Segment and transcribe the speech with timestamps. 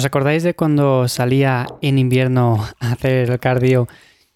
[0.00, 3.86] ¿Os acordáis de cuando salía en invierno a hacer el cardio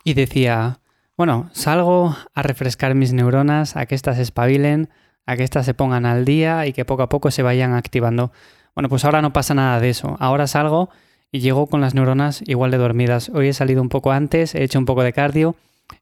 [0.04, 0.80] y decía,
[1.16, 4.90] bueno, salgo a refrescar mis neuronas, a que éstas espabilen,
[5.24, 8.30] a que éstas se pongan al día y que poco a poco se vayan activando?
[8.74, 10.18] Bueno, pues ahora no pasa nada de eso.
[10.20, 10.90] Ahora salgo
[11.32, 13.30] y llego con las neuronas igual de dormidas.
[13.30, 15.56] Hoy he salido un poco antes, he hecho un poco de cardio,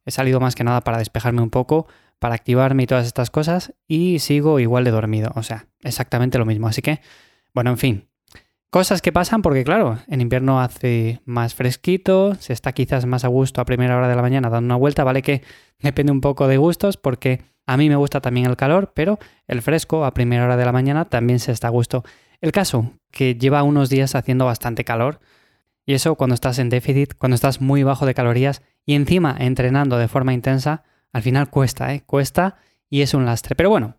[0.05, 1.87] he salido más que nada para despejarme un poco,
[2.19, 5.31] para activarme y todas estas cosas y sigo igual de dormido.
[5.37, 6.67] O sea, exactamente lo mismo.
[6.67, 6.99] Así que,
[7.55, 8.09] bueno, en fin,
[8.73, 13.29] Cosas que pasan porque, claro, en invierno hace más fresquito, se está quizás más a
[13.29, 15.43] gusto a primera hora de la mañana dando una vuelta, vale que
[15.81, 19.61] depende un poco de gustos porque a mí me gusta también el calor, pero el
[19.61, 22.03] fresco a primera hora de la mañana también se está a gusto.
[22.41, 25.21] El caso, que lleva unos días haciendo bastante calor
[25.85, 29.99] y eso cuando estás en déficit, cuando estás muy bajo de calorías y encima entrenando
[29.99, 30.83] de forma intensa,
[31.13, 32.05] al final cuesta, ¿eh?
[32.07, 32.57] Cuesta
[32.89, 33.55] y es un lastre.
[33.55, 33.99] Pero bueno,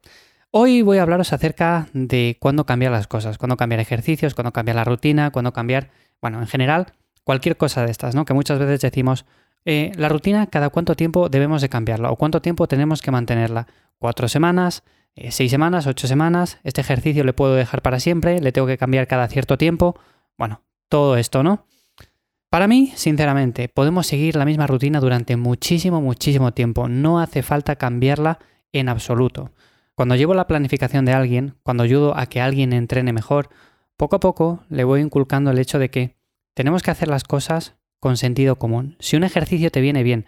[0.56, 4.76] Hoy voy a hablaros acerca de cuándo cambiar las cosas, cuándo cambiar ejercicios, cuándo cambiar
[4.76, 5.90] la rutina, cuándo cambiar,
[6.22, 8.24] bueno, en general, cualquier cosa de estas, ¿no?
[8.24, 9.26] Que muchas veces decimos,
[9.66, 13.66] eh, la rutina, cada cuánto tiempo debemos de cambiarla o cuánto tiempo tenemos que mantenerla.
[13.98, 14.84] Cuatro semanas,
[15.16, 18.78] eh, seis semanas, ocho semanas, este ejercicio le puedo dejar para siempre, le tengo que
[18.78, 20.00] cambiar cada cierto tiempo.
[20.38, 21.66] Bueno, todo esto, ¿no?
[22.52, 26.88] Para mí, sinceramente, podemos seguir la misma rutina durante muchísimo, muchísimo tiempo.
[26.90, 28.38] No hace falta cambiarla
[28.72, 29.50] en absoluto.
[29.96, 33.50] Cuando llevo la planificación de alguien, cuando ayudo a que alguien entrene mejor,
[33.96, 36.16] poco a poco le voy inculcando el hecho de que
[36.56, 38.98] tenemos que hacer las cosas con sentido común.
[39.00, 40.26] Si un ejercicio te viene bien,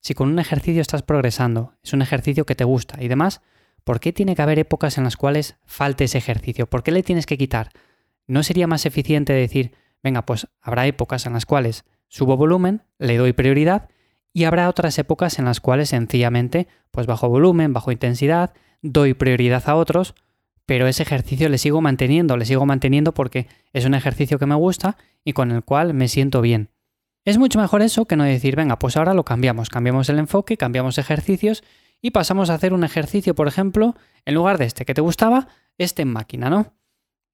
[0.00, 3.42] si con un ejercicio estás progresando, es un ejercicio que te gusta y demás,
[3.84, 6.66] ¿por qué tiene que haber épocas en las cuales falte ese ejercicio?
[6.66, 7.70] ¿Por qué le tienes que quitar?
[8.26, 13.18] ¿No sería más eficiente decir, venga, pues habrá épocas en las cuales subo volumen, le
[13.18, 13.90] doy prioridad
[14.32, 19.62] y habrá otras épocas en las cuales sencillamente pues bajo volumen, bajo intensidad, doy prioridad
[19.66, 20.14] a otros,
[20.66, 24.54] pero ese ejercicio le sigo manteniendo, le sigo manteniendo porque es un ejercicio que me
[24.54, 26.70] gusta y con el cual me siento bien.
[27.24, 30.56] Es mucho mejor eso que no decir, venga, pues ahora lo cambiamos, cambiamos el enfoque,
[30.56, 31.62] cambiamos ejercicios
[32.00, 33.94] y pasamos a hacer un ejercicio, por ejemplo,
[34.24, 36.74] en lugar de este que te gustaba, este en máquina, ¿no?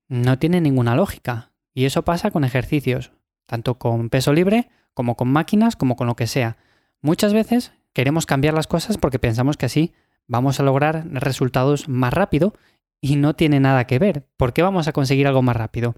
[0.08, 1.52] No tiene ninguna lógica.
[1.72, 3.12] Y eso pasa con ejercicios,
[3.46, 6.58] tanto con peso libre, como con máquinas, como con lo que sea.
[7.00, 9.94] Muchas veces queremos cambiar las cosas porque pensamos que así
[10.28, 12.54] vamos a lograr resultados más rápido
[13.00, 14.26] y no tiene nada que ver.
[14.36, 15.96] ¿Por qué vamos a conseguir algo más rápido?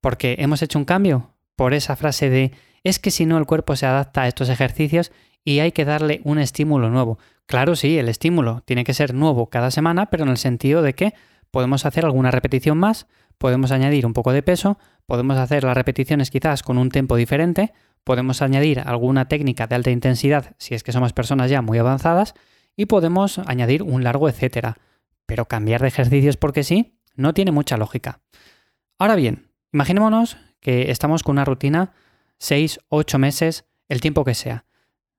[0.00, 1.34] ¿Porque hemos hecho un cambio?
[1.56, 2.52] Por esa frase de
[2.84, 5.12] es que si no el cuerpo se adapta a estos ejercicios
[5.44, 7.18] y hay que darle un estímulo nuevo.
[7.46, 10.94] Claro, sí, el estímulo tiene que ser nuevo cada semana, pero en el sentido de
[10.94, 11.14] que
[11.50, 13.06] podemos hacer alguna repetición más,
[13.38, 17.72] podemos añadir un poco de peso, podemos hacer las repeticiones quizás con un tiempo diferente,
[18.04, 22.34] podemos añadir alguna técnica de alta intensidad si es que somos personas ya muy avanzadas
[22.78, 24.78] y podemos añadir un largo etcétera.
[25.26, 28.20] Pero cambiar de ejercicios porque sí no tiene mucha lógica.
[28.98, 31.92] Ahora bien, imaginémonos que estamos con una rutina
[32.38, 34.64] 6, 8 meses, el tiempo que sea.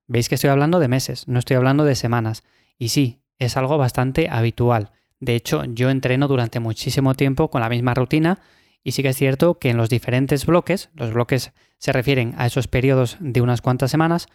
[0.06, 2.42] Veis que estoy hablando de meses, no estoy hablando de semanas.
[2.78, 4.90] Y sí, es algo bastante habitual.
[5.20, 8.40] De hecho, yo entreno durante muchísimo tiempo con la misma rutina
[8.82, 12.46] y sí que es cierto que en los diferentes bloques, los bloques se refieren a
[12.46, 14.28] esos periodos de unas cuantas semanas,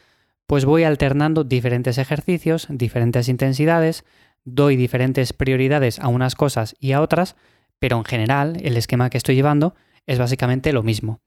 [0.48, 4.06] pues voy alternando diferentes ejercicios, diferentes intensidades,
[4.44, 7.36] doy diferentes prioridades a unas cosas y a otras,
[7.80, 9.76] pero en general el esquema que estoy llevando
[10.06, 11.20] es básicamente lo mismo.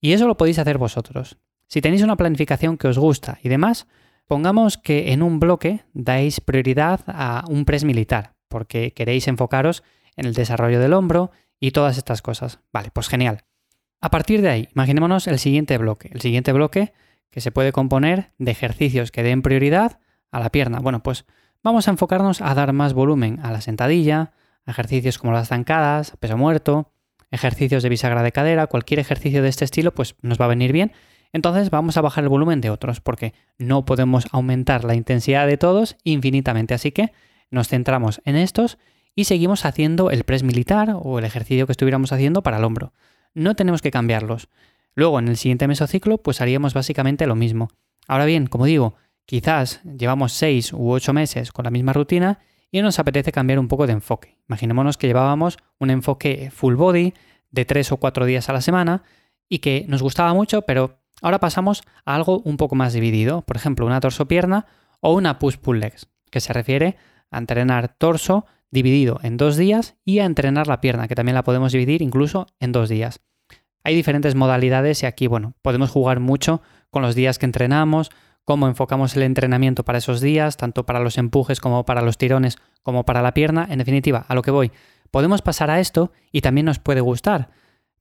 [0.00, 1.36] Y eso lo podéis hacer vosotros.
[1.66, 3.86] Si tenéis una planificación que os gusta y demás,
[4.26, 9.82] pongamos que en un bloque dais prioridad a un press militar, porque queréis enfocaros
[10.16, 12.60] en el desarrollo del hombro y todas estas cosas.
[12.72, 13.44] Vale, pues genial.
[14.00, 16.10] A partir de ahí, imaginémonos el siguiente bloque.
[16.12, 16.92] El siguiente bloque
[17.34, 19.98] que se puede componer de ejercicios que den prioridad
[20.30, 20.78] a la pierna.
[20.78, 21.24] Bueno, pues
[21.64, 24.30] vamos a enfocarnos a dar más volumen a la sentadilla,
[24.68, 26.92] ejercicios como las zancadas, peso muerto,
[27.32, 30.70] ejercicios de bisagra de cadera, cualquier ejercicio de este estilo, pues nos va a venir
[30.70, 30.92] bien.
[31.32, 35.56] Entonces vamos a bajar el volumen de otros, porque no podemos aumentar la intensidad de
[35.56, 36.72] todos infinitamente.
[36.72, 37.10] Así que
[37.50, 38.78] nos centramos en estos
[39.16, 42.92] y seguimos haciendo el press militar o el ejercicio que estuviéramos haciendo para el hombro.
[43.34, 44.48] No tenemos que cambiarlos.
[44.94, 47.68] Luego, en el siguiente mesociclo, pues haríamos básicamente lo mismo.
[48.06, 48.94] Ahora bien, como digo,
[49.26, 52.38] quizás llevamos 6 u 8 meses con la misma rutina
[52.70, 54.38] y nos apetece cambiar un poco de enfoque.
[54.48, 57.14] Imaginémonos que llevábamos un enfoque full body
[57.50, 59.02] de 3 o 4 días a la semana
[59.48, 63.42] y que nos gustaba mucho, pero ahora pasamos a algo un poco más dividido.
[63.42, 64.66] Por ejemplo, una torso-pierna
[65.00, 66.96] o una push-pull legs, que se refiere
[67.30, 71.44] a entrenar torso dividido en dos días y a entrenar la pierna, que también la
[71.44, 73.20] podemos dividir incluso en dos días.
[73.84, 78.10] Hay diferentes modalidades y aquí, bueno, podemos jugar mucho con los días que entrenamos,
[78.44, 82.56] cómo enfocamos el entrenamiento para esos días, tanto para los empujes como para los tirones,
[82.82, 83.66] como para la pierna.
[83.70, 84.72] En definitiva, a lo que voy,
[85.10, 87.50] podemos pasar a esto y también nos puede gustar.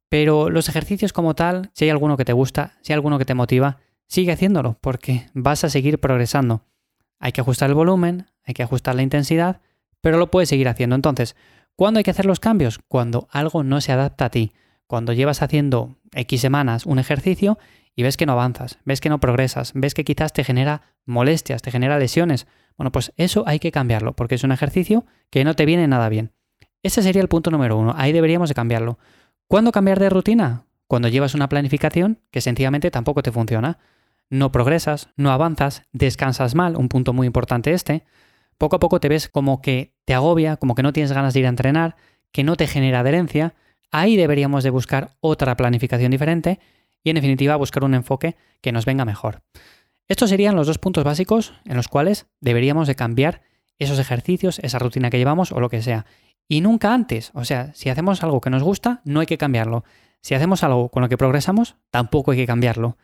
[0.09, 3.25] Pero los ejercicios como tal, si hay alguno que te gusta, si hay alguno que
[3.25, 6.65] te motiva, sigue haciéndolo porque vas a seguir progresando.
[7.19, 9.62] Hay que ajustar el volumen, hay que ajustar la intensidad,
[10.01, 10.95] pero lo puedes seguir haciendo.
[10.95, 11.36] Entonces,
[11.75, 12.79] ¿cuándo hay que hacer los cambios?
[12.88, 14.51] Cuando algo no se adapta a ti.
[14.94, 17.57] Cuando llevas haciendo X semanas un ejercicio
[17.95, 21.63] y ves que no avanzas, ves que no progresas, ves que quizás te genera molestias,
[21.63, 22.45] te genera lesiones.
[22.78, 26.10] Bueno, pues eso hay que cambiarlo porque es un ejercicio que no te viene nada
[26.10, 26.31] bien.
[26.84, 27.95] Ese sería el punto número uno.
[27.98, 29.00] Ahí deberíamos de cambiarlo.
[29.48, 30.68] ¿Cuándo cambiar de rutina?
[30.86, 33.80] Cuando llevas una planificación que sencillamente tampoco te funciona.
[34.30, 38.06] No progresas, no avanzas, descansas mal, un punto muy importante este.
[38.60, 41.39] Poco a poco te ves como que te agobia, como que no tienes ganas de
[41.39, 41.96] ir a entrenar,
[42.31, 43.56] que no te genera adherencia.
[43.94, 46.60] Ahí deberíamos de buscar otra planificación diferente
[47.04, 49.44] y en definitiva buscar un enfoque que nos venga mejor.
[50.07, 53.44] Estos serían los dos puntos básicos en los cuales deberíamos de cambiar
[53.78, 56.07] esos ejercicios, esa rutina que llevamos o lo que sea
[56.48, 57.30] y nunca antes.
[57.36, 59.84] O sea, si hacemos algo que nos gusta, no hay que cambiarlo.
[60.22, 62.98] Si hacemos algo con lo que progresamos, tampoco hay que cambiarlo.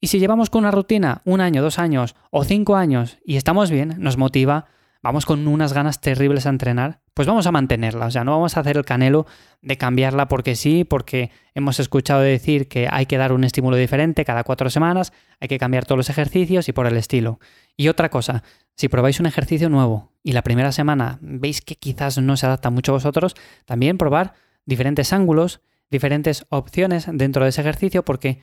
[0.00, 3.70] Y si llevamos con una rutina un año, dos años o cinco años y estamos
[3.70, 4.68] bien, nos motiva,
[5.02, 8.06] vamos con unas ganas terribles a entrenar, pues vamos a mantenerla.
[8.06, 9.26] O sea, no vamos a hacer el canelo
[9.62, 14.24] de cambiarla porque sí, porque hemos escuchado decir que hay que dar un estímulo diferente
[14.24, 17.40] cada cuatro semanas, hay que cambiar todos los ejercicios y por el estilo.
[17.76, 18.42] Y otra cosa,
[18.76, 22.70] si probáis un ejercicio nuevo y la primera semana veis que quizás no se adapta
[22.70, 24.34] mucho a vosotros, también probar
[24.66, 25.60] diferentes ángulos,
[25.90, 28.40] diferentes opciones dentro de ese ejercicio porque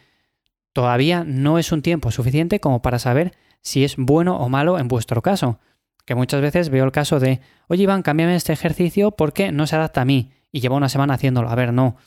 [0.73, 4.87] todavía no es un tiempo suficiente como para saber si es bueno o malo en
[4.87, 5.59] vuestro caso.
[6.07, 9.75] Que muchas veces veo el caso de, oye Iván, cámbiame este ejercicio porque no se
[9.75, 11.49] adapta a mí y llevo una semana haciéndolo.
[11.49, 11.97] A ver, no.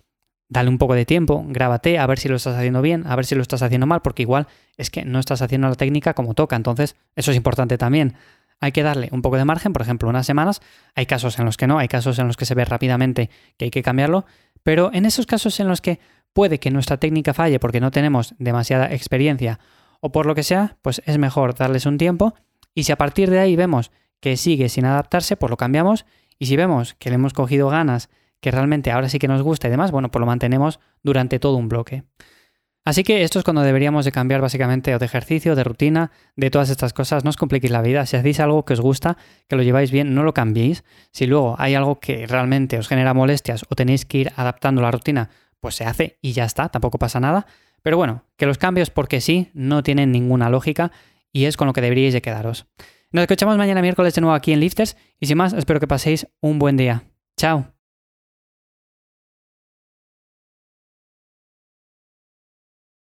[0.48, 3.26] Dale un poco de tiempo, grábate, a ver si lo estás haciendo bien, a ver
[3.26, 4.48] si lo estás haciendo mal, porque igual
[4.78, 6.56] es que no estás haciendo la técnica como toca.
[6.56, 8.16] Entonces, eso es importante también.
[8.58, 10.62] Hay que darle un poco de margen, por ejemplo, unas semanas.
[10.94, 13.66] Hay casos en los que no, hay casos en los que se ve rápidamente que
[13.66, 14.24] hay que cambiarlo,
[14.62, 16.00] pero en esos casos en los que
[16.32, 19.60] puede que nuestra técnica falle porque no tenemos demasiada experiencia
[20.00, 22.34] o por lo que sea, pues es mejor darles un tiempo
[22.74, 23.90] y si a partir de ahí vemos
[24.20, 26.06] que sigue sin adaptarse, pues lo cambiamos
[26.38, 29.68] y si vemos que le hemos cogido ganas que realmente ahora sí que nos gusta
[29.68, 32.04] y demás, bueno, pues lo mantenemos durante todo un bloque.
[32.82, 36.70] Así que esto es cuando deberíamos de cambiar básicamente de ejercicio, de rutina, de todas
[36.70, 37.24] estas cosas.
[37.24, 38.06] No os compliquéis la vida.
[38.06, 39.18] Si hacéis algo que os gusta,
[39.48, 40.82] que lo lleváis bien, no lo cambiéis.
[41.12, 44.90] Si luego hay algo que realmente os genera molestias o tenéis que ir adaptando la
[44.90, 45.28] rutina,
[45.60, 47.46] pues se hace y ya está, tampoco pasa nada.
[47.82, 50.90] Pero bueno, que los cambios porque sí no tienen ninguna lógica
[51.32, 52.66] y es con lo que deberíais de quedaros.
[53.12, 56.28] Nos escuchamos mañana miércoles de nuevo aquí en Lifters y sin más, espero que paséis
[56.40, 57.04] un buen día.
[57.36, 57.79] Chao.